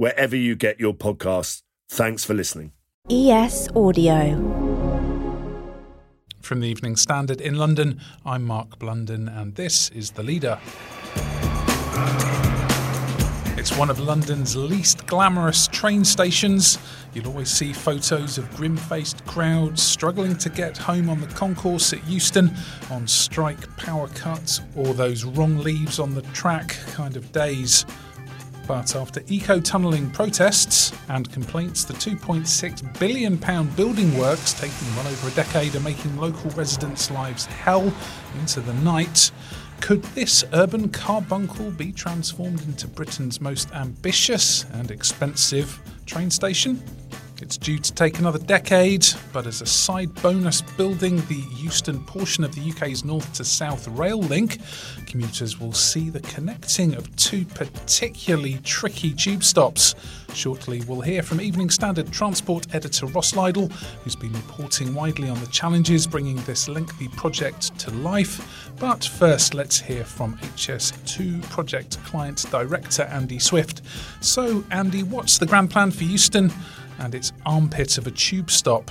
wherever 0.00 0.34
you 0.34 0.56
get 0.56 0.80
your 0.80 0.94
podcasts. 0.94 1.60
Thanks 1.90 2.24
for 2.24 2.32
listening. 2.32 2.72
ES 3.10 3.68
Audio. 3.76 4.34
From 6.40 6.60
the 6.60 6.68
Evening 6.68 6.96
Standard 6.96 7.38
in 7.38 7.56
London, 7.56 8.00
I'm 8.24 8.46
Mark 8.46 8.78
Blunden, 8.78 9.28
and 9.28 9.56
this 9.56 9.90
is 9.90 10.12
The 10.12 10.22
Leader. 10.22 10.58
It's 13.58 13.76
one 13.76 13.90
of 13.90 14.00
London's 14.00 14.56
least 14.56 15.06
glamorous 15.06 15.68
train 15.68 16.02
stations. 16.06 16.78
You'll 17.12 17.26
always 17.26 17.50
see 17.50 17.74
photos 17.74 18.38
of 18.38 18.50
grim 18.56 18.78
faced 18.78 19.22
crowds 19.26 19.82
struggling 19.82 20.34
to 20.38 20.48
get 20.48 20.78
home 20.78 21.10
on 21.10 21.20
the 21.20 21.26
concourse 21.26 21.92
at 21.92 22.02
Euston 22.08 22.56
on 22.90 23.06
strike, 23.06 23.76
power 23.76 24.08
cuts, 24.08 24.62
or 24.74 24.94
those 24.94 25.24
wrong 25.24 25.58
leaves 25.58 25.98
on 25.98 26.14
the 26.14 26.22
track 26.32 26.78
kind 26.86 27.18
of 27.18 27.32
days. 27.32 27.84
But 28.70 28.94
after 28.94 29.20
eco 29.26 29.58
tunnelling 29.58 30.12
protests 30.12 30.92
and 31.08 31.28
complaints, 31.32 31.82
the 31.82 31.92
£2.6 31.92 33.00
billion 33.00 33.36
building 33.74 34.16
works, 34.16 34.52
taking 34.52 34.94
well 34.94 35.08
over 35.08 35.26
a 35.26 35.32
decade, 35.32 35.74
are 35.74 35.80
making 35.80 36.16
local 36.16 36.52
residents' 36.52 37.10
lives 37.10 37.46
hell 37.46 37.92
into 38.38 38.60
the 38.60 38.72
night. 38.74 39.32
Could 39.80 40.04
this 40.14 40.44
urban 40.52 40.88
carbuncle 40.90 41.72
be 41.72 41.90
transformed 41.90 42.62
into 42.62 42.86
Britain's 42.86 43.40
most 43.40 43.72
ambitious 43.72 44.64
and 44.72 44.92
expensive 44.92 45.80
train 46.06 46.30
station? 46.30 46.80
It's 47.42 47.56
due 47.56 47.78
to 47.78 47.94
take 47.94 48.18
another 48.18 48.38
decade, 48.38 49.06
but 49.32 49.46
as 49.46 49.62
a 49.62 49.66
side 49.66 50.14
bonus, 50.16 50.60
building 50.60 51.16
the 51.22 51.42
Euston 51.56 52.04
portion 52.04 52.44
of 52.44 52.54
the 52.54 52.70
UK's 52.70 53.02
north 53.02 53.32
to 53.34 53.44
south 53.44 53.88
rail 53.88 54.20
link, 54.20 54.58
commuters 55.06 55.58
will 55.58 55.72
see 55.72 56.10
the 56.10 56.20
connecting 56.20 56.94
of 56.94 57.14
two 57.16 57.46
particularly 57.46 58.58
tricky 58.62 59.14
tube 59.14 59.42
stops. 59.42 59.94
Shortly, 60.34 60.82
we'll 60.86 61.00
hear 61.00 61.22
from 61.22 61.40
Evening 61.40 61.70
Standard 61.70 62.12
transport 62.12 62.72
editor 62.74 63.06
Ross 63.06 63.32
Lydall, 63.32 63.72
who's 64.04 64.14
been 64.14 64.32
reporting 64.32 64.94
widely 64.94 65.28
on 65.28 65.40
the 65.40 65.46
challenges 65.46 66.06
bringing 66.06 66.36
this 66.42 66.68
lengthy 66.68 67.08
project 67.08 67.76
to 67.80 67.90
life. 67.90 68.70
But 68.78 69.04
first, 69.04 69.54
let's 69.54 69.80
hear 69.80 70.04
from 70.04 70.36
HS2 70.38 71.42
project 71.50 72.02
client 72.04 72.44
director 72.50 73.02
Andy 73.04 73.38
Swift. 73.38 73.82
So, 74.20 74.62
Andy, 74.70 75.02
what's 75.02 75.38
the 75.38 75.46
grand 75.46 75.70
plan 75.70 75.90
for 75.90 76.04
Euston? 76.04 76.52
And 77.00 77.14
its 77.14 77.32
armpit 77.44 77.98
of 77.98 78.06
a 78.06 78.10
tube 78.10 78.50
stop. 78.50 78.90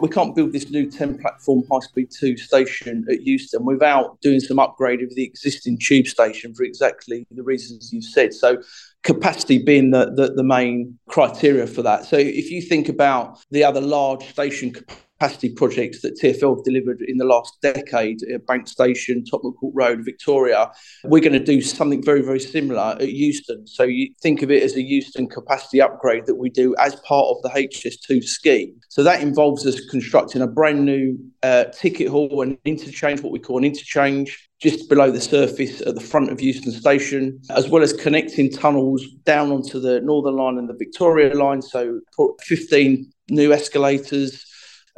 We 0.00 0.08
can't 0.08 0.34
build 0.34 0.52
this 0.52 0.70
new 0.70 0.88
10 0.88 1.18
platform 1.18 1.64
high 1.70 1.80
speed 1.80 2.10
2 2.10 2.36
station 2.36 3.04
at 3.10 3.22
Euston 3.22 3.64
without 3.64 4.20
doing 4.20 4.38
some 4.38 4.58
upgrade 4.58 5.02
of 5.02 5.12
the 5.14 5.24
existing 5.24 5.78
tube 5.78 6.06
station 6.06 6.54
for 6.54 6.62
exactly 6.62 7.26
the 7.32 7.42
reasons 7.42 7.92
you've 7.92 8.04
said. 8.04 8.32
So, 8.32 8.62
capacity 9.02 9.58
being 9.58 9.90
the, 9.90 10.12
the, 10.14 10.34
the 10.34 10.44
main 10.44 10.98
criteria 11.08 11.66
for 11.66 11.82
that. 11.82 12.04
So, 12.04 12.16
if 12.16 12.50
you 12.50 12.62
think 12.62 12.88
about 12.88 13.40
the 13.50 13.64
other 13.64 13.80
large 13.80 14.24
station 14.28 14.70
capacity, 14.70 15.07
capacity 15.18 15.52
projects 15.52 16.02
that 16.02 16.18
TFL 16.18 16.56
have 16.56 16.64
delivered 16.64 17.02
in 17.02 17.18
the 17.18 17.24
last 17.24 17.60
decade, 17.60 18.22
at 18.32 18.46
Bank 18.46 18.68
Station, 18.68 19.24
Tottenham 19.24 19.52
Court 19.54 19.74
Road, 19.74 20.04
Victoria, 20.04 20.70
we're 21.04 21.22
going 21.22 21.32
to 21.32 21.44
do 21.44 21.60
something 21.60 22.02
very, 22.02 22.22
very 22.22 22.38
similar 22.38 22.96
at 23.00 23.08
Euston. 23.08 23.66
So 23.66 23.82
you 23.82 24.14
think 24.22 24.42
of 24.42 24.50
it 24.50 24.62
as 24.62 24.76
a 24.76 24.82
Euston 24.82 25.28
capacity 25.28 25.80
upgrade 25.80 26.26
that 26.26 26.36
we 26.36 26.50
do 26.50 26.74
as 26.78 26.94
part 26.96 27.26
of 27.28 27.42
the 27.42 27.48
HS2 27.50 28.22
scheme. 28.22 28.78
So 28.88 29.02
that 29.02 29.20
involves 29.20 29.66
us 29.66 29.80
constructing 29.86 30.42
a 30.42 30.46
brand 30.46 30.84
new 30.84 31.18
uh, 31.42 31.64
ticket 31.64 32.08
hall 32.08 32.42
and 32.42 32.56
interchange, 32.64 33.20
what 33.20 33.32
we 33.32 33.40
call 33.40 33.58
an 33.58 33.64
interchange, 33.64 34.48
just 34.60 34.88
below 34.88 35.10
the 35.10 35.20
surface 35.20 35.80
at 35.80 35.94
the 35.94 36.00
front 36.00 36.30
of 36.30 36.40
Euston 36.40 36.72
Station, 36.72 37.40
as 37.50 37.68
well 37.68 37.82
as 37.82 37.92
connecting 37.92 38.50
tunnels 38.50 39.04
down 39.24 39.50
onto 39.50 39.80
the 39.80 40.00
Northern 40.00 40.36
Line 40.36 40.58
and 40.58 40.68
the 40.68 40.76
Victoria 40.78 41.34
Line. 41.34 41.62
So 41.62 42.00
15 42.42 43.10
new 43.30 43.52
escalators, 43.52 44.44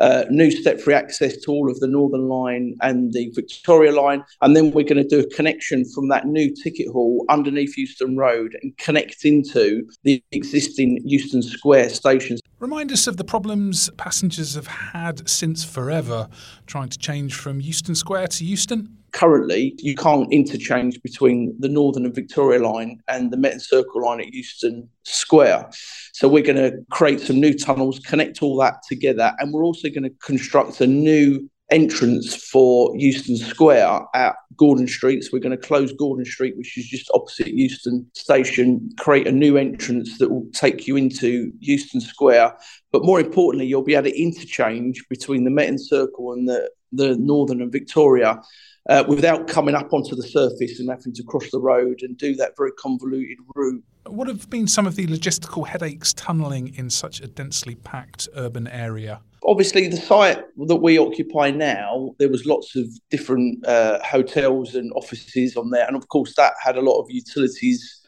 uh, 0.01 0.25
new 0.31 0.51
step 0.51 0.81
free 0.81 0.95
access 0.95 1.37
to 1.39 1.51
all 1.51 1.71
of 1.71 1.79
the 1.81 1.87
Northern 1.87 2.29
Line 2.29 2.77
and 2.81 3.13
the 3.13 3.31
Victoria 3.35 3.93
Line. 3.93 4.25
And 4.41 4.57
then 4.57 4.71
we're 4.71 4.85
going 4.85 5.03
to 5.03 5.09
do 5.09 5.21
a 5.21 5.27
connection 5.35 5.85
from 5.95 6.09
that 6.09 6.27
new 6.27 6.55
ticket 6.55 6.89
hall 6.89 7.25
underneath 7.29 7.77
Euston 7.77 8.17
Road 8.17 8.57
and 8.63 8.77
connect 8.79 9.25
into 9.25 9.89
the 10.05 10.23
existing 10.33 11.01
Euston 11.05 11.43
Square 11.43 11.91
stations. 11.91 12.41
Remind 12.59 12.93
us 12.93 13.07
of 13.07 13.17
the 13.17 13.25
problems 13.25 13.91
passengers 13.97 14.55
have 14.55 14.67
had 14.67 15.29
since 15.29 15.65
forever 15.65 16.29
trying 16.67 16.89
to 16.91 16.99
change 16.99 17.35
from 17.35 17.61
Euston 17.61 17.95
Square 17.95 18.29
to 18.29 18.45
Euston 18.45 19.00
currently 19.13 19.75
you 19.79 19.95
can't 19.95 20.33
interchange 20.33 21.01
between 21.03 21.55
the 21.59 21.69
Northern 21.69 22.05
and 22.05 22.15
Victoria 22.15 22.61
line 22.61 23.01
and 23.09 23.31
the 23.31 23.37
Met 23.37 23.53
and 23.53 23.63
Circle 23.63 24.03
line 24.05 24.21
at 24.21 24.33
Euston 24.33 24.89
Square. 25.05 25.71
So 26.13 26.29
we're 26.29 26.43
going 26.43 26.57
to 26.57 26.79
create 26.91 27.21
some 27.21 27.41
new 27.41 27.55
tunnels, 27.55 27.99
connect 28.01 28.43
all 28.43 28.57
that 28.59 28.77
together, 28.89 29.33
and 29.39 29.53
we're 29.53 29.65
also 29.65 29.89
going 29.89 30.05
to 30.05 30.15
construct 30.21 30.81
a 30.81 30.87
new 30.87 31.49
entrance 31.71 32.35
for 32.35 32.93
Euston 32.97 33.37
Square 33.37 34.01
at 34.15 34.35
Gordon 34.57 34.89
Street. 34.89 35.23
So 35.23 35.31
we're 35.33 35.41
going 35.41 35.57
to 35.57 35.67
close 35.67 35.93
Gordon 35.93 36.25
Street, 36.25 36.57
which 36.57 36.77
is 36.77 36.87
just 36.87 37.11
opposite 37.15 37.49
Euston 37.49 38.07
Station, 38.15 38.91
create 38.99 39.27
a 39.27 39.33
new 39.33 39.57
entrance 39.57 40.19
that 40.19 40.31
will 40.31 40.47
take 40.53 40.87
you 40.87 40.97
into 40.97 41.53
Euston 41.61 42.01
Square. 42.01 42.57
But 42.93 43.05
more 43.05 43.21
importantly, 43.21 43.67
you'll 43.67 43.83
be 43.83 43.95
able 43.95 44.11
to 44.11 44.23
interchange 44.23 45.05
between 45.09 45.45
the 45.45 45.51
Met 45.51 45.69
and 45.69 45.81
Circle 45.81 46.33
and 46.33 46.49
the, 46.49 46.69
the 46.93 47.17
Northern 47.17 47.61
and 47.63 47.73
Victoria 47.73 48.41
uh, 48.89 49.05
without 49.07 49.47
coming 49.47 49.75
up 49.75 49.93
onto 49.93 50.17
the 50.17 50.23
surface 50.23 50.81
and 50.81 50.89
having 50.89 51.13
to 51.13 51.23
cross 51.23 51.51
the 51.51 51.61
road 51.61 52.01
and 52.03 52.17
do 52.17 52.35
that 52.37 52.57
very 52.57 52.73
convoluted 52.73 53.39
route. 53.55 53.83
What 54.07 54.29
have 54.29 54.49
been 54.49 54.67
some 54.67 54.87
of 54.87 54.97
the 54.97 55.07
logistical 55.07 55.67
headaches 55.67 56.15
tunnelling 56.15 56.77
in 56.79 56.91
such 56.91 57.21
a 57.21 57.27
densely 57.27 57.75
packed 57.75 58.29
urban 58.35 58.67
area? 58.67 59.21
Obviously, 59.45 59.89
the 59.89 59.97
site 59.97 60.43
that 60.67 60.77
we 60.77 60.99
occupy 60.99 61.51
now, 61.51 62.15
there 62.19 62.29
was 62.29 62.45
lots 62.47 62.77
of 62.77 62.87
different 63.11 63.67
uh, 63.67 63.99
hotels 64.05 64.75
and 64.75 64.93
offices 64.95 65.57
on 65.57 65.71
there, 65.71 65.87
and 65.87 65.97
of 65.97 66.09
course, 66.09 66.35
that 66.37 66.55
had 66.63 66.77
a 66.77 66.81
lot 66.81 67.01
of 67.01 67.07
utilities 67.11 68.01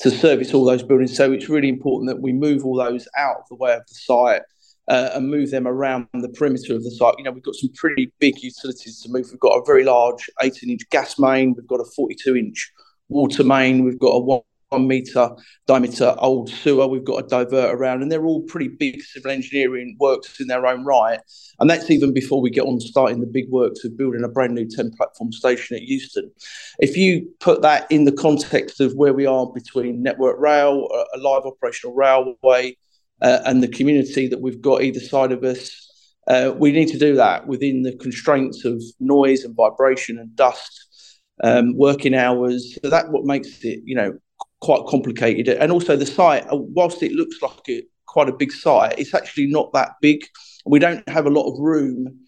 to 0.00 0.10
service 0.10 0.52
all 0.52 0.64
those 0.64 0.82
buildings. 0.82 1.16
So 1.16 1.32
it's 1.32 1.48
really 1.48 1.68
important 1.68 2.08
that 2.08 2.20
we 2.20 2.32
move 2.32 2.64
all 2.64 2.76
those 2.76 3.08
out 3.16 3.36
of 3.36 3.48
the 3.48 3.56
way 3.56 3.74
of 3.74 3.86
the 3.88 3.94
site 3.94 4.42
uh, 4.88 5.10
and 5.14 5.28
move 5.28 5.50
them 5.50 5.66
around 5.66 6.06
the 6.14 6.28
perimeter 6.28 6.74
of 6.74 6.84
the 6.84 6.90
site. 6.90 7.14
You 7.18 7.24
know, 7.24 7.32
we've 7.32 7.42
got 7.42 7.54
some 7.56 7.70
pretty 7.74 8.12
big 8.18 8.42
utilities 8.42 9.00
to 9.02 9.08
move. 9.10 9.28
We've 9.30 9.40
got 9.40 9.56
a 9.56 9.64
very 9.64 9.84
large 9.84 10.30
18 10.42 10.70
inch 10.70 10.88
gas 10.90 11.18
main, 11.18 11.54
we've 11.54 11.66
got 11.66 11.80
a 11.80 11.84
42 11.96 12.36
inch 12.36 12.72
water 13.08 13.44
main, 13.44 13.84
we've 13.84 13.98
got 13.98 14.10
a 14.10 14.20
one, 14.20 14.40
one 14.68 14.86
metre 14.88 15.30
diameter 15.66 16.14
old 16.18 16.50
sewer, 16.50 16.86
we've 16.86 17.04
got 17.04 17.24
a 17.24 17.28
divert 17.28 17.74
around, 17.74 18.02
and 18.02 18.10
they're 18.10 18.26
all 18.26 18.42
pretty 18.42 18.68
big 18.68 19.02
civil 19.02 19.30
engineering 19.30 19.96
works 19.98 20.40
in 20.40 20.46
their 20.46 20.66
own 20.66 20.84
right. 20.84 21.20
And 21.58 21.68
that's 21.68 21.90
even 21.90 22.12
before 22.12 22.40
we 22.40 22.50
get 22.50 22.64
on 22.64 22.80
starting 22.80 23.20
the 23.20 23.26
big 23.26 23.48
works 23.50 23.84
of 23.84 23.96
building 23.96 24.22
a 24.22 24.28
brand 24.28 24.54
new 24.54 24.68
10 24.68 24.92
platform 24.96 25.32
station 25.32 25.76
at 25.76 25.82
Euston. 25.82 26.30
If 26.78 26.96
you 26.96 27.28
put 27.40 27.62
that 27.62 27.90
in 27.90 28.04
the 28.04 28.12
context 28.12 28.80
of 28.80 28.94
where 28.94 29.14
we 29.14 29.26
are 29.26 29.46
between 29.46 30.02
Network 30.02 30.38
Rail, 30.38 30.88
a 31.14 31.18
live 31.18 31.42
operational 31.44 31.94
railway, 31.94 32.76
uh, 33.22 33.40
and 33.44 33.62
the 33.62 33.68
community 33.68 34.28
that 34.28 34.40
we've 34.40 34.60
got 34.60 34.82
either 34.82 35.00
side 35.00 35.32
of 35.32 35.44
us. 35.44 35.82
Uh, 36.28 36.52
we 36.56 36.72
need 36.72 36.88
to 36.88 36.98
do 36.98 37.14
that 37.14 37.46
within 37.46 37.82
the 37.82 37.96
constraints 37.96 38.64
of 38.64 38.82
noise 38.98 39.44
and 39.44 39.54
vibration 39.54 40.18
and 40.18 40.34
dust, 40.34 41.20
um, 41.44 41.76
working 41.76 42.14
hours. 42.14 42.76
So 42.82 42.90
that's 42.90 43.08
what 43.08 43.24
makes 43.24 43.64
it, 43.64 43.80
you 43.84 43.94
know, 43.94 44.18
quite 44.60 44.84
complicated. 44.88 45.48
And 45.48 45.70
also 45.70 45.96
the 45.96 46.06
site, 46.06 46.44
uh, 46.52 46.56
whilst 46.56 47.02
it 47.02 47.12
looks 47.12 47.40
like 47.42 47.60
a, 47.68 47.82
quite 48.06 48.28
a 48.28 48.32
big 48.32 48.52
site, 48.52 48.98
it's 48.98 49.14
actually 49.14 49.46
not 49.46 49.72
that 49.72 49.92
big. 50.00 50.24
We 50.64 50.78
don't 50.78 51.08
have 51.08 51.26
a 51.26 51.30
lot 51.30 51.50
of 51.52 51.60
room 51.60 52.20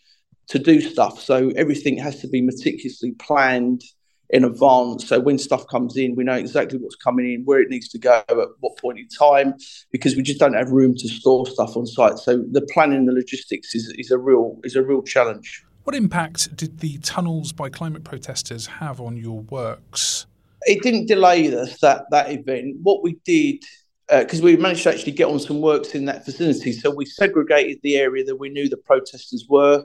to 0.49 0.59
do 0.59 0.81
stuff, 0.81 1.21
so 1.21 1.51
everything 1.57 1.99
has 1.99 2.21
to 2.21 2.29
be 2.29 2.41
meticulously 2.41 3.13
planned 3.13 3.83
in 4.31 4.45
advance. 4.45 5.09
So 5.09 5.21
when 5.21 5.39
stuff 5.39 5.67
comes 5.69 5.97
in, 5.97 6.15
we 6.15 6.25
know 6.25 6.35
exactly 6.35 6.79
what's 6.79 6.97
coming 6.97 7.33
in, 7.33 7.45
where 7.45 7.61
it 7.61 7.71
needs 7.71 7.89
to 7.89 7.99
go, 7.99 8.23
at 8.29 8.49
what 8.61 8.77
point 8.77 8.99
in 8.99 9.09
time, 9.09 9.55
because 9.91 10.17
we 10.17 10.23
just 10.23 10.39
don't 10.39 10.55
have 10.55 10.71
room 10.71 10.95
to 10.97 11.09
store 11.09 11.47
stuff 11.47 11.77
on 11.77 11.87
site. 11.87 12.19
So 12.19 12.45
the 12.51 12.63
planning 12.73 13.07
the 13.07 13.13
logistics 13.13 13.75
is, 13.75 13.89
is 13.99 14.11
a 14.11 14.19
real 14.19 14.59
is 14.65 14.77
a 14.77 14.83
real 14.83 15.03
challenge. 15.03 15.65
What 15.85 15.97
impact 15.97 16.55
did 16.55 16.81
the 16.81 16.99
tunnels 16.99 17.53
by 17.53 17.71
climate 17.71 18.05
protesters 18.05 18.67
have 18.67 19.01
on 19.01 19.17
your 19.17 19.41
works? 19.43 20.27
It 20.67 20.83
didn't 20.83 21.07
delay 21.07 21.55
us 21.57 21.81
that 21.81 22.05
that 22.11 22.31
event. 22.31 22.77
What 22.83 23.03
we 23.03 23.17
did 23.25 23.65
because 24.11 24.41
uh, 24.41 24.45
we 24.45 24.57
managed 24.57 24.85
to 24.85 24.91
actually 24.91 25.13
get 25.13 25.27
on 25.29 25.39
some 25.39 25.61
works 25.61 25.95
in 25.95 26.07
that 26.07 26.25
vicinity. 26.25 26.73
So 26.73 26.91
we 26.91 27.05
segregated 27.05 27.79
the 27.83 27.97
area 27.97 28.25
that 28.25 28.37
we 28.37 28.49
knew 28.49 28.69
the 28.69 28.79
protesters 28.79 29.47
were. 29.49 29.85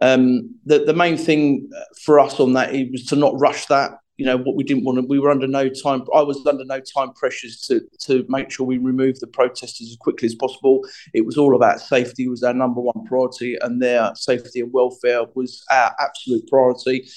Um, 0.00 0.54
the, 0.64 0.84
the 0.84 0.94
main 0.94 1.16
thing 1.16 1.68
for 2.04 2.20
us 2.20 2.38
on 2.38 2.52
that 2.54 2.72
was 2.90 3.04
to 3.06 3.16
not 3.16 3.38
rush 3.38 3.66
that. 3.66 3.92
You 4.16 4.26
know 4.26 4.36
what 4.36 4.56
we 4.56 4.64
didn't 4.64 4.82
want 4.82 4.98
to. 4.98 5.06
We 5.06 5.20
were 5.20 5.30
under 5.30 5.46
no 5.46 5.68
time. 5.68 6.02
I 6.12 6.22
was 6.22 6.44
under 6.44 6.64
no 6.64 6.80
time 6.80 7.12
pressures 7.12 7.60
to 7.68 7.80
to 8.00 8.24
make 8.28 8.50
sure 8.50 8.66
we 8.66 8.78
removed 8.78 9.20
the 9.20 9.28
protesters 9.28 9.90
as 9.90 9.96
quickly 9.96 10.26
as 10.26 10.34
possible. 10.34 10.80
It 11.14 11.24
was 11.24 11.36
all 11.36 11.54
about 11.54 11.80
safety 11.80 12.26
was 12.26 12.42
our 12.42 12.52
number 12.52 12.80
one 12.80 13.04
priority, 13.06 13.56
and 13.60 13.80
their 13.80 14.12
safety 14.16 14.58
and 14.58 14.72
welfare 14.72 15.22
was 15.36 15.64
our 15.70 15.94
absolute 16.00 16.48
priority. 16.48 17.08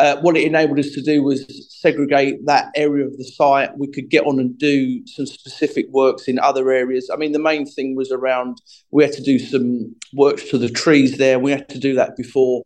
Uh, 0.00 0.16
what 0.22 0.36
it 0.36 0.44
enabled 0.44 0.78
us 0.78 0.90
to 0.90 1.00
do 1.00 1.22
was 1.22 1.44
segregate 1.80 2.44
that 2.46 2.72
area 2.74 3.06
of 3.06 3.16
the 3.16 3.24
site. 3.24 3.78
We 3.78 3.86
could 3.86 4.10
get 4.10 4.26
on 4.26 4.40
and 4.40 4.58
do 4.58 5.06
some 5.06 5.26
specific 5.26 5.86
works 5.90 6.26
in 6.26 6.38
other 6.40 6.72
areas. 6.72 7.10
I 7.12 7.16
mean, 7.16 7.30
the 7.30 7.38
main 7.38 7.64
thing 7.64 7.94
was 7.94 8.10
around 8.10 8.60
we 8.90 9.04
had 9.04 9.12
to 9.12 9.22
do 9.22 9.38
some 9.38 9.94
works 10.12 10.48
to 10.50 10.58
the 10.58 10.68
trees 10.68 11.16
there. 11.16 11.38
We 11.38 11.52
had 11.52 11.68
to 11.68 11.78
do 11.78 11.94
that 11.94 12.16
before 12.16 12.62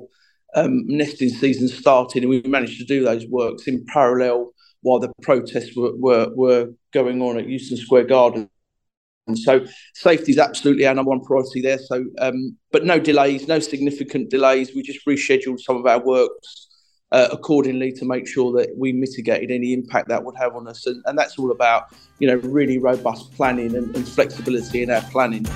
um, 0.54 0.86
nesting 0.86 1.28
season 1.28 1.68
started, 1.68 2.22
and 2.22 2.30
we 2.30 2.40
managed 2.42 2.78
to 2.78 2.86
do 2.86 3.04
those 3.04 3.26
works 3.26 3.66
in 3.68 3.84
parallel 3.86 4.52
while 4.80 4.98
the 4.98 5.12
protests 5.20 5.76
were, 5.76 5.94
were, 5.96 6.30
were 6.34 6.70
going 6.94 7.20
on 7.20 7.38
at 7.38 7.48
Euston 7.48 7.76
Square 7.76 8.04
Garden. 8.04 8.48
And 9.26 9.38
so 9.38 9.66
safety 9.94 10.32
is 10.32 10.38
absolutely 10.38 10.86
our 10.86 10.94
number 10.94 11.10
one 11.10 11.20
priority 11.22 11.60
there. 11.60 11.78
So, 11.78 12.06
um, 12.18 12.56
but 12.72 12.86
no 12.86 12.98
delays, 12.98 13.46
no 13.46 13.58
significant 13.58 14.30
delays. 14.30 14.70
We 14.74 14.82
just 14.82 15.04
rescheduled 15.06 15.60
some 15.60 15.76
of 15.76 15.84
our 15.84 16.02
works 16.02 16.67
uh, 17.12 17.28
accordingly 17.32 17.92
to 17.92 18.04
make 18.04 18.26
sure 18.26 18.52
that 18.52 18.76
we 18.76 18.92
mitigated 18.92 19.50
any 19.50 19.72
impact 19.72 20.08
that 20.08 20.22
would 20.24 20.36
have 20.36 20.54
on 20.54 20.68
us. 20.68 20.86
And, 20.86 21.02
and 21.06 21.18
that's 21.18 21.38
all 21.38 21.50
about, 21.50 21.94
you 22.18 22.28
know, 22.28 22.36
really 22.36 22.78
robust 22.78 23.32
planning 23.32 23.74
and, 23.74 23.94
and 23.94 24.06
flexibility 24.06 24.82
in 24.82 24.90
our 24.90 25.02
planning. 25.02 25.46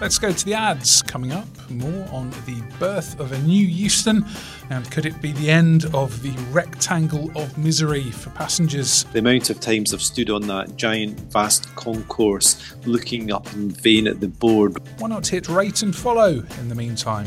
Let's 0.00 0.16
go 0.16 0.30
to 0.30 0.44
the 0.44 0.54
ads 0.54 1.02
coming 1.02 1.32
up. 1.32 1.48
More 1.70 2.08
on 2.12 2.30
the 2.46 2.62
birth 2.78 3.18
of 3.18 3.32
a 3.32 3.38
new 3.40 3.66
Euston 3.66 4.24
and 4.70 4.88
could 4.92 5.06
it 5.06 5.20
be 5.20 5.32
the 5.32 5.50
end 5.50 5.86
of 5.92 6.22
the 6.22 6.30
rectangle 6.52 7.30
of 7.36 7.58
misery 7.58 8.10
for 8.12 8.30
passengers? 8.30 9.04
The 9.12 9.18
amount 9.18 9.50
of 9.50 9.58
times 9.58 9.92
I've 9.92 10.02
stood 10.02 10.30
on 10.30 10.42
that 10.42 10.76
giant, 10.76 11.18
vast 11.32 11.74
concourse 11.74 12.76
looking 12.86 13.32
up 13.32 13.52
in 13.54 13.70
vain 13.70 14.06
at 14.06 14.20
the 14.20 14.28
board. 14.28 14.78
Why 15.00 15.08
not 15.08 15.26
hit 15.26 15.48
rate 15.48 15.82
and 15.82 15.94
follow 15.94 16.44
in 16.60 16.68
the 16.68 16.76
meantime? 16.76 17.26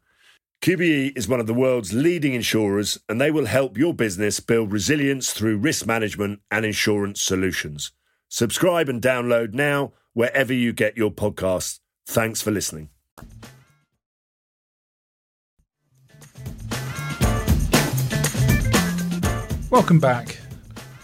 QBE 0.61 1.17
is 1.17 1.27
one 1.27 1.39
of 1.39 1.47
the 1.47 1.55
world's 1.55 1.91
leading 1.91 2.35
insurers, 2.35 2.99
and 3.09 3.19
they 3.19 3.31
will 3.31 3.47
help 3.47 3.79
your 3.79 3.95
business 3.95 4.39
build 4.39 4.71
resilience 4.71 5.33
through 5.33 5.57
risk 5.57 5.87
management 5.87 6.39
and 6.51 6.67
insurance 6.67 7.19
solutions. 7.19 7.93
Subscribe 8.29 8.87
and 8.87 9.01
download 9.01 9.55
now 9.55 9.91
wherever 10.13 10.53
you 10.53 10.71
get 10.71 10.95
your 10.95 11.09
podcasts. 11.09 11.79
Thanks 12.05 12.43
for 12.43 12.51
listening. 12.51 12.89
Welcome 19.71 19.99
back. 19.99 20.37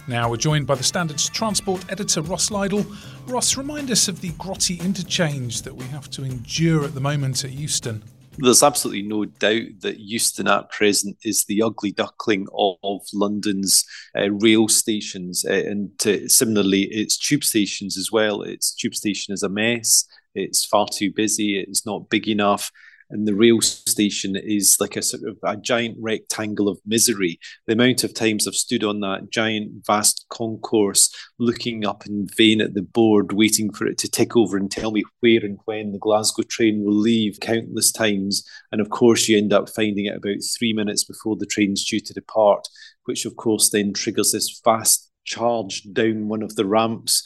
Now 0.07 0.29
we're 0.29 0.37
joined 0.37 0.67
by 0.67 0.75
the 0.75 0.83
Standards 0.83 1.29
Transport 1.29 1.83
editor 1.91 2.21
Ross 2.21 2.51
Lydall. 2.51 2.85
Ross, 3.25 3.57
remind 3.57 3.89
us 3.89 4.07
of 4.07 4.21
the 4.21 4.29
grotty 4.33 4.79
interchange 4.85 5.63
that 5.63 5.75
we 5.75 5.85
have 5.85 6.11
to 6.11 6.23
endure 6.23 6.85
at 6.85 6.93
the 6.93 7.01
moment 7.01 7.43
at 7.43 7.53
Euston 7.53 8.03
there's 8.37 8.63
absolutely 8.63 9.03
no 9.03 9.25
doubt 9.25 9.81
that 9.81 9.99
Euston 9.99 10.47
at 10.47 10.69
present 10.71 11.17
is 11.23 11.45
the 11.45 11.61
ugly 11.61 11.91
duckling 11.91 12.47
of, 12.57 12.75
of 12.83 13.01
London's 13.13 13.83
uh, 14.17 14.31
rail 14.31 14.67
stations, 14.67 15.45
uh, 15.47 15.53
and 15.53 15.91
similarly, 16.29 16.83
its 16.83 17.17
tube 17.17 17.43
stations 17.43 17.97
as 17.97 18.11
well. 18.11 18.41
Its 18.41 18.73
tube 18.73 18.95
station 18.95 19.33
is 19.33 19.43
a 19.43 19.49
mess. 19.49 20.05
It's 20.35 20.65
far 20.65 20.87
too 20.91 21.11
busy. 21.11 21.59
It's 21.59 21.85
not 21.85 22.09
big 22.09 22.27
enough 22.27 22.71
and 23.09 23.27
the 23.27 23.35
rail 23.35 23.61
station 23.61 24.35
is 24.35 24.77
like 24.79 24.95
a 24.95 25.01
sort 25.01 25.23
of 25.23 25.37
a 25.43 25.55
giant 25.55 25.97
rectangle 25.99 26.67
of 26.67 26.79
misery. 26.85 27.39
The 27.65 27.73
amount 27.73 28.03
of 28.03 28.13
times 28.13 28.47
I've 28.47 28.55
stood 28.55 28.83
on 28.83 28.99
that 29.01 29.29
giant, 29.29 29.85
vast 29.85 30.25
concourse, 30.29 31.13
looking 31.39 31.85
up 31.85 32.05
in 32.05 32.27
vain 32.35 32.61
at 32.61 32.73
the 32.73 32.81
board, 32.81 33.33
waiting 33.33 33.71
for 33.71 33.87
it 33.87 33.97
to 33.99 34.11
tick 34.11 34.35
over 34.35 34.57
and 34.57 34.69
tell 34.69 34.91
me 34.91 35.03
where 35.21 35.39
and 35.43 35.59
when 35.65 35.91
the 35.91 35.99
Glasgow 35.99 36.43
train 36.43 36.83
will 36.83 36.93
leave, 36.93 37.39
countless 37.39 37.91
times. 37.91 38.43
And 38.71 38.81
of 38.81 38.89
course, 38.89 39.27
you 39.27 39.37
end 39.37 39.53
up 39.53 39.69
finding 39.69 40.05
it 40.05 40.17
about 40.17 40.37
three 40.57 40.73
minutes 40.73 41.03
before 41.03 41.35
the 41.35 41.45
train's 41.45 41.85
due 41.85 41.99
to 42.01 42.13
depart, 42.13 42.67
which 43.05 43.25
of 43.25 43.35
course 43.35 43.69
then 43.69 43.93
triggers 43.93 44.31
this 44.31 44.59
fast 44.63 45.09
charge 45.23 45.83
down 45.93 46.27
one 46.27 46.41
of 46.41 46.55
the 46.55 46.65
ramps 46.65 47.23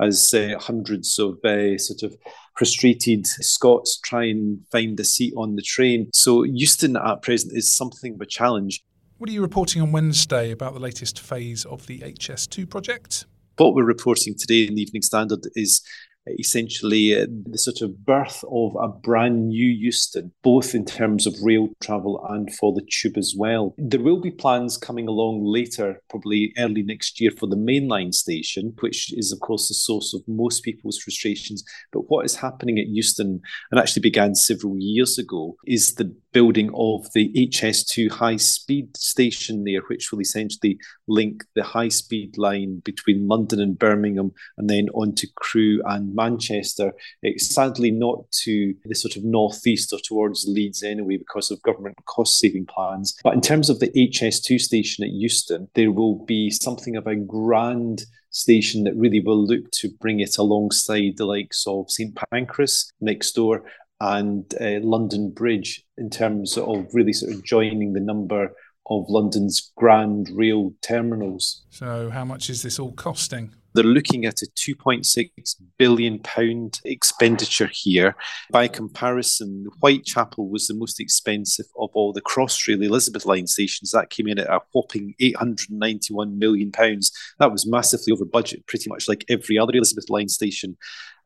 as 0.00 0.34
uh, 0.34 0.58
hundreds 0.58 1.18
of 1.18 1.38
uh, 1.44 1.78
sort 1.78 2.02
of 2.02 2.16
frustrated 2.56 3.26
Scots 3.26 3.98
try 4.04 4.24
and 4.24 4.60
find 4.70 4.98
a 4.98 5.04
seat 5.04 5.34
on 5.36 5.56
the 5.56 5.62
train. 5.62 6.10
So 6.12 6.42
Euston 6.44 6.96
at 6.96 7.22
present 7.22 7.56
is 7.56 7.74
something 7.74 8.14
of 8.14 8.20
a 8.20 8.26
challenge. 8.26 8.82
What 9.18 9.30
are 9.30 9.32
you 9.32 9.42
reporting 9.42 9.80
on 9.82 9.92
Wednesday 9.92 10.50
about 10.50 10.74
the 10.74 10.80
latest 10.80 11.20
phase 11.20 11.64
of 11.64 11.86
the 11.86 12.00
HS2 12.00 12.68
project? 12.68 13.26
What 13.56 13.74
we're 13.74 13.84
reporting 13.84 14.34
today 14.36 14.66
in 14.66 14.74
the 14.74 14.82
Evening 14.82 15.02
Standard 15.02 15.46
is 15.54 15.80
essentially 16.26 17.20
uh, 17.20 17.26
the 17.46 17.58
sort 17.58 17.80
of 17.82 18.04
birth 18.04 18.44
of 18.50 18.76
a 18.80 18.88
brand 18.88 19.48
new 19.48 19.66
Euston, 19.66 20.32
both 20.42 20.74
in 20.74 20.84
terms 20.84 21.26
of 21.26 21.34
rail 21.42 21.68
travel 21.82 22.24
and 22.30 22.54
for 22.54 22.72
the 22.72 22.86
tube 22.90 23.16
as 23.16 23.34
well. 23.36 23.74
There 23.78 24.00
will 24.00 24.20
be 24.20 24.30
plans 24.30 24.76
coming 24.76 25.08
along 25.08 25.44
later, 25.44 26.00
probably 26.08 26.52
early 26.58 26.82
next 26.82 27.20
year, 27.20 27.30
for 27.30 27.46
the 27.46 27.56
mainline 27.56 28.14
station, 28.14 28.74
which 28.80 29.12
is, 29.12 29.32
of 29.32 29.40
course, 29.40 29.68
the 29.68 29.74
source 29.74 30.14
of 30.14 30.22
most 30.26 30.62
people's 30.62 30.98
frustrations. 30.98 31.64
But 31.92 32.10
what 32.10 32.24
is 32.24 32.36
happening 32.36 32.78
at 32.78 32.88
Euston, 32.88 33.40
and 33.70 33.80
actually 33.80 34.02
began 34.02 34.34
several 34.34 34.76
years 34.78 35.18
ago, 35.18 35.56
is 35.66 35.94
the 35.94 36.14
building 36.32 36.70
of 36.74 37.06
the 37.12 37.32
HS2 37.34 38.10
high 38.10 38.36
speed 38.36 38.96
station 38.96 39.64
there, 39.64 39.80
which 39.88 40.10
will 40.10 40.20
essentially 40.20 40.78
link 41.06 41.44
the 41.54 41.62
high 41.62 41.88
speed 41.88 42.36
line 42.36 42.82
between 42.84 43.28
London 43.28 43.60
and 43.60 43.78
Birmingham 43.78 44.32
and 44.58 44.68
then 44.68 44.88
on 44.94 45.14
to 45.14 45.28
Crewe 45.36 45.80
and 45.86 46.13
Manchester. 46.14 46.92
It's 47.22 47.54
sadly 47.54 47.90
not 47.90 48.30
to 48.44 48.74
the 48.84 48.94
sort 48.94 49.16
of 49.16 49.24
northeast 49.24 49.92
or 49.92 49.98
towards 49.98 50.46
Leeds 50.48 50.82
anyway 50.82 51.16
because 51.16 51.50
of 51.50 51.62
government 51.62 51.96
cost 52.06 52.38
saving 52.38 52.66
plans. 52.66 53.14
But 53.22 53.34
in 53.34 53.40
terms 53.40 53.70
of 53.70 53.80
the 53.80 53.90
HS2 53.90 54.60
station 54.60 55.04
at 55.04 55.10
Euston, 55.10 55.68
there 55.74 55.92
will 55.92 56.24
be 56.24 56.50
something 56.50 56.96
of 56.96 57.06
a 57.06 57.16
grand 57.16 58.04
station 58.30 58.84
that 58.84 58.96
really 58.96 59.20
will 59.20 59.44
look 59.44 59.70
to 59.70 59.88
bring 60.00 60.20
it 60.20 60.38
alongside 60.38 61.16
the 61.16 61.24
likes 61.24 61.64
of 61.66 61.90
St 61.90 62.16
Pancras 62.30 62.92
next 63.00 63.32
door 63.32 63.64
and 64.00 64.52
uh, 64.60 64.80
London 64.82 65.30
Bridge 65.30 65.84
in 65.96 66.10
terms 66.10 66.58
of 66.58 66.86
really 66.92 67.12
sort 67.12 67.32
of 67.32 67.44
joining 67.44 67.92
the 67.92 68.00
number 68.00 68.52
of 68.90 69.06
London's 69.08 69.72
grand 69.76 70.30
rail 70.34 70.74
terminals. 70.82 71.64
So, 71.70 72.10
how 72.10 72.24
much 72.24 72.50
is 72.50 72.62
this 72.62 72.78
all 72.78 72.92
costing? 72.92 73.54
They're 73.74 73.84
looking 73.84 74.24
at 74.24 74.42
a 74.42 74.46
2.6 74.56 75.54
billion 75.78 76.18
pound 76.20 76.80
expenditure 76.84 77.68
here. 77.72 78.16
By 78.50 78.68
comparison, 78.68 79.66
Whitechapel 79.80 80.48
was 80.48 80.66
the 80.66 80.74
most 80.74 81.00
expensive 81.00 81.66
of 81.78 81.90
all 81.92 82.12
the 82.12 82.22
Crossrail 82.22 82.84
Elizabeth 82.84 83.26
line 83.26 83.46
stations. 83.46 83.90
That 83.90 84.10
came 84.10 84.28
in 84.28 84.38
at 84.38 84.48
a 84.48 84.60
whopping 84.72 85.14
891 85.18 86.38
million 86.38 86.70
pounds. 86.70 87.10
That 87.38 87.52
was 87.52 87.66
massively 87.66 88.12
over 88.12 88.24
budget, 88.24 88.66
pretty 88.66 88.88
much 88.88 89.08
like 89.08 89.24
every 89.28 89.58
other 89.58 89.72
Elizabeth 89.74 90.08
line 90.08 90.28
station. 90.28 90.76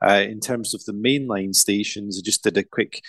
Uh, 0.02 0.24
in 0.28 0.40
terms 0.40 0.74
of 0.74 0.84
the 0.84 0.92
mainline 0.92 1.54
stations, 1.54 2.18
I 2.18 2.22
just 2.24 2.44
did 2.44 2.56
a 2.56 2.62
quick 2.62 3.02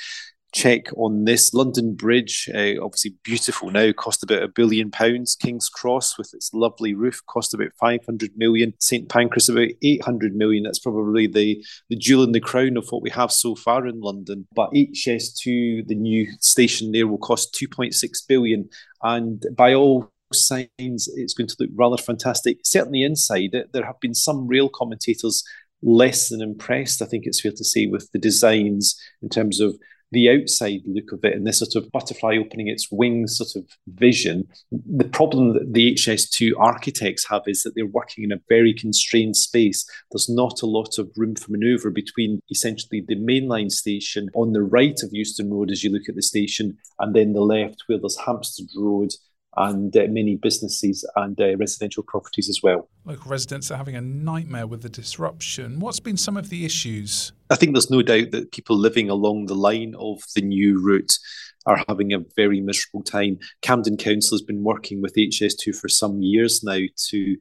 check 0.51 0.87
on 0.97 1.25
this. 1.25 1.53
London 1.53 1.93
Bridge, 1.95 2.49
uh, 2.53 2.81
obviously 2.83 3.15
beautiful 3.23 3.69
now, 3.71 3.91
cost 3.91 4.23
about 4.23 4.43
a 4.43 4.47
billion 4.47 4.91
pounds. 4.91 5.35
King's 5.35 5.69
Cross, 5.69 6.17
with 6.17 6.33
its 6.33 6.53
lovely 6.53 6.93
roof, 6.93 7.21
cost 7.27 7.53
about 7.53 7.73
500 7.79 8.31
million. 8.37 8.73
St 8.79 9.09
Pancras, 9.09 9.49
about 9.49 9.69
800 9.81 10.35
million. 10.35 10.63
That's 10.63 10.79
probably 10.79 11.27
the, 11.27 11.63
the 11.89 11.95
jewel 11.95 12.23
in 12.23 12.31
the 12.31 12.39
crown 12.39 12.77
of 12.77 12.87
what 12.89 13.01
we 13.01 13.09
have 13.11 13.31
so 13.31 13.55
far 13.55 13.87
in 13.87 14.01
London. 14.01 14.47
But 14.53 14.71
HS2, 14.71 15.87
the 15.87 15.95
new 15.95 16.27
station 16.39 16.91
there, 16.91 17.07
will 17.07 17.17
cost 17.17 17.53
2.6 17.55 17.95
billion. 18.27 18.69
And 19.01 19.45
by 19.55 19.73
all 19.73 20.11
signs, 20.33 21.09
it's 21.15 21.33
going 21.33 21.47
to 21.47 21.55
look 21.59 21.69
rather 21.75 21.97
fantastic. 21.97 22.59
Certainly 22.63 23.03
inside 23.03 23.53
it, 23.53 23.71
there 23.73 23.85
have 23.85 23.99
been 23.99 24.15
some 24.15 24.47
rail 24.47 24.69
commentators 24.69 25.43
less 25.81 26.29
than 26.29 26.41
impressed, 26.41 27.01
I 27.01 27.05
think 27.05 27.25
it's 27.25 27.41
fair 27.41 27.51
to 27.51 27.63
say, 27.63 27.85
with 27.87 28.11
the 28.11 28.19
designs 28.19 28.99
in 29.21 29.29
terms 29.29 29.59
of 29.59 29.77
the 30.11 30.29
outside 30.29 30.81
look 30.85 31.11
of 31.11 31.23
it 31.23 31.35
and 31.35 31.45
this 31.45 31.59
sort 31.59 31.75
of 31.75 31.91
butterfly 31.91 32.37
opening 32.37 32.67
its 32.67 32.91
wings 32.91 33.37
sort 33.37 33.55
of 33.55 33.69
vision. 33.87 34.47
The 34.71 35.07
problem 35.07 35.53
that 35.53 35.73
the 35.73 35.93
HS2 35.93 36.51
architects 36.57 37.27
have 37.29 37.43
is 37.47 37.63
that 37.63 37.75
they're 37.75 37.85
working 37.85 38.23
in 38.23 38.31
a 38.31 38.41
very 38.49 38.73
constrained 38.73 39.35
space. 39.35 39.85
There's 40.11 40.29
not 40.29 40.61
a 40.61 40.67
lot 40.67 40.97
of 40.97 41.11
room 41.15 41.35
for 41.35 41.51
manoeuvre 41.51 41.91
between 41.91 42.41
essentially 42.49 43.03
the 43.07 43.15
mainline 43.15 43.71
station 43.71 44.29
on 44.33 44.53
the 44.53 44.63
right 44.63 44.99
of 45.03 45.09
Euston 45.11 45.51
Road 45.51 45.71
as 45.71 45.83
you 45.83 45.91
look 45.91 46.09
at 46.09 46.15
the 46.15 46.21
station 46.21 46.77
and 46.99 47.15
then 47.15 47.33
the 47.33 47.41
left 47.41 47.83
where 47.87 47.99
there's 47.99 48.17
Hampstead 48.25 48.67
Road 48.75 49.11
and 49.59 49.95
uh, 49.95 50.07
many 50.09 50.35
businesses 50.35 51.07
and 51.17 51.39
uh, 51.39 51.55
residential 51.57 52.01
properties 52.01 52.49
as 52.49 52.61
well. 52.63 52.89
Local 53.05 53.29
residents 53.29 53.69
are 53.69 53.77
having 53.77 53.95
a 53.95 54.01
nightmare 54.01 54.65
with 54.65 54.81
the 54.81 54.89
disruption. 54.89 55.79
What's 55.79 55.99
been 55.99 56.17
some 56.17 56.37
of 56.37 56.49
the 56.49 56.65
issues? 56.65 57.33
I 57.49 57.55
think 57.55 57.73
there's 57.73 57.91
no 57.91 58.01
doubt 58.01 58.31
that 58.31 58.53
people 58.53 58.77
living 58.77 59.09
along 59.09 59.45
the 59.45 59.55
line 59.55 59.95
of 59.99 60.21
the 60.33 60.41
new 60.41 60.81
route 60.81 61.17
are 61.65 61.83
having 61.89 62.13
a 62.13 62.23
very 62.37 62.61
miserable 62.61 63.03
time. 63.03 63.37
Camden 63.61 63.97
Council 63.97 64.37
has 64.37 64.41
been 64.41 64.63
working 64.63 65.01
with 65.01 65.15
HS2 65.15 65.75
for 65.75 65.89
some 65.89 66.21
years 66.21 66.63
now 66.63 66.79
to 67.09 67.37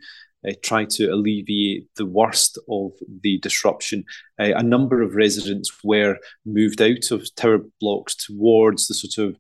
uh, 0.47 0.53
try 0.63 0.85
to 0.85 1.07
alleviate 1.07 1.87
the 1.97 2.07
worst 2.07 2.59
of 2.69 2.93
the 3.23 3.39
disruption. 3.39 4.05
Uh, 4.41 4.53
a 4.57 4.63
number 4.63 5.03
of 5.03 5.15
residents 5.15 5.71
were 5.85 6.17
moved 6.45 6.83
out 6.83 7.11
of 7.11 7.33
tower 7.37 7.61
blocks 7.81 8.15
towards 8.15 8.87
the 8.87 8.95
sort 8.95 9.29
of 9.29 9.37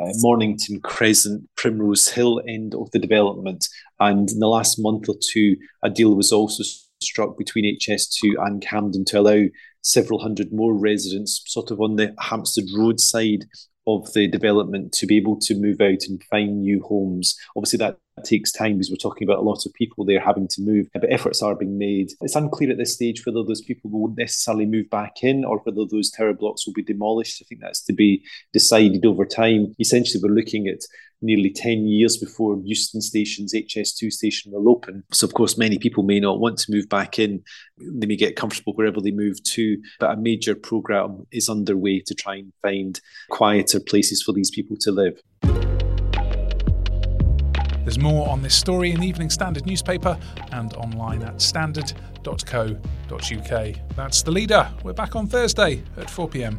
uh, 0.00 0.12
Mornington 0.16 0.80
Crescent, 0.80 1.48
Primrose 1.56 2.08
Hill 2.08 2.40
end 2.48 2.74
of 2.74 2.90
the 2.90 2.98
development. 2.98 3.68
And 4.00 4.30
in 4.30 4.38
the 4.38 4.48
last 4.48 4.78
month 4.78 5.08
or 5.08 5.16
two, 5.32 5.56
a 5.82 5.90
deal 5.90 6.14
was 6.14 6.32
also 6.32 6.64
struck 7.02 7.36
between 7.36 7.78
HS2 7.78 8.34
and 8.38 8.62
Camden 8.62 9.04
to 9.06 9.20
allow 9.20 9.44
several 9.82 10.20
hundred 10.20 10.52
more 10.52 10.74
residents, 10.74 11.42
sort 11.46 11.70
of 11.70 11.80
on 11.80 11.96
the 11.96 12.14
Hampstead 12.20 12.64
Road 12.76 13.00
side 13.00 13.44
of 13.86 14.12
the 14.14 14.26
development, 14.26 14.92
to 14.92 15.06
be 15.06 15.16
able 15.16 15.38
to 15.40 15.54
move 15.54 15.80
out 15.80 16.02
and 16.08 16.22
find 16.24 16.60
new 16.60 16.82
homes. 16.82 17.36
Obviously, 17.56 17.78
that 17.78 17.98
takes 18.22 18.52
time 18.52 18.74
because 18.74 18.90
we're 18.90 18.96
talking 18.96 19.26
about 19.26 19.40
a 19.40 19.48
lot 19.48 19.66
of 19.66 19.74
people 19.74 20.04
there 20.04 20.20
having 20.20 20.46
to 20.48 20.62
move, 20.62 20.88
but 20.92 21.10
efforts 21.10 21.42
are 21.42 21.54
being 21.54 21.78
made. 21.78 22.12
It's 22.20 22.36
unclear 22.36 22.70
at 22.70 22.78
this 22.78 22.94
stage 22.94 23.26
whether 23.26 23.42
those 23.42 23.62
people 23.62 23.90
will 23.90 24.14
necessarily 24.16 24.66
move 24.66 24.88
back 24.90 25.22
in 25.22 25.44
or 25.44 25.58
whether 25.58 25.84
those 25.84 26.10
tower 26.10 26.32
blocks 26.32 26.66
will 26.66 26.74
be 26.74 26.82
demolished. 26.82 27.42
I 27.42 27.44
think 27.48 27.60
that's 27.60 27.82
to 27.84 27.92
be 27.92 28.22
decided 28.52 29.04
over 29.04 29.24
time. 29.24 29.74
Essentially, 29.80 30.20
we're 30.22 30.34
looking 30.34 30.68
at 30.68 30.80
nearly 31.22 31.50
10 31.50 31.86
years 31.86 32.16
before 32.16 32.60
Euston 32.62 33.00
Station's 33.00 33.54
HS2 33.54 34.12
station 34.12 34.52
will 34.52 34.68
open. 34.68 35.02
So, 35.10 35.26
of 35.26 35.34
course, 35.34 35.56
many 35.56 35.78
people 35.78 36.02
may 36.02 36.20
not 36.20 36.38
want 36.38 36.58
to 36.58 36.70
move 36.70 36.88
back 36.88 37.18
in. 37.18 37.42
They 37.78 38.06
may 38.06 38.16
get 38.16 38.36
comfortable 38.36 38.74
wherever 38.74 39.00
they 39.00 39.10
move 39.10 39.42
to, 39.42 39.80
but 39.98 40.10
a 40.12 40.20
major 40.20 40.54
programme 40.54 41.26
is 41.32 41.48
underway 41.48 42.00
to 42.00 42.14
try 42.14 42.36
and 42.36 42.52
find 42.62 43.00
quieter 43.30 43.80
places 43.80 44.22
for 44.22 44.32
these 44.32 44.50
people 44.50 44.76
to 44.80 44.92
live. 44.92 45.20
There's 47.84 47.98
more 47.98 48.26
on 48.30 48.40
this 48.40 48.54
story 48.54 48.92
in 48.92 49.00
the 49.00 49.06
Evening 49.06 49.28
Standard 49.28 49.66
newspaper 49.66 50.18
and 50.52 50.72
online 50.74 51.22
at 51.22 51.42
standard.co.uk. 51.42 53.74
That's 53.96 54.22
the 54.22 54.30
leader. 54.30 54.70
We're 54.82 54.94
back 54.94 55.14
on 55.14 55.26
Thursday 55.26 55.82
at 55.98 56.08
4 56.08 56.28
pm. 56.28 56.58